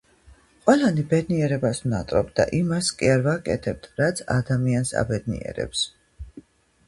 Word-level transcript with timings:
ყველანი 0.67 1.03
ბედნიერებას 1.09 1.81
ვნატრობთ 1.83 2.31
და 2.39 2.45
იმას 2.59 2.89
კი 3.01 3.11
არ 3.15 3.21
ვაკეთებთ, 3.27 3.85
რაც 4.01 4.23
ადამიანს 4.37 4.95
აბედნიერებს. 5.03 5.85